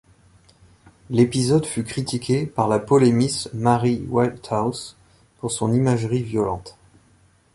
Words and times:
L'épisode 1.11 1.67
fut 1.67 1.83
critiqué 1.83 2.47
par 2.47 2.67
la 2.67 2.79
polémiste 2.79 3.53
Mary 3.53 4.03
Whitehouse 4.09 4.95
pour 5.37 5.51
son 5.51 5.71
imagerie 5.73 6.23
violente. 6.23 6.75